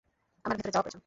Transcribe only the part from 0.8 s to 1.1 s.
প্রয়োজন।